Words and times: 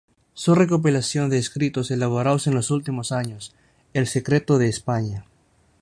Su 0.33 0.55
recopilación 0.55 1.29
de 1.29 1.37
escritos, 1.37 1.91
elaborados 1.91 2.47
en 2.47 2.55
los 2.55 2.71
últimos 2.71 3.11
años, 3.11 3.53
"El 3.93 4.07
secreto 4.07 4.57
de 4.57 4.67
España. 4.67 5.25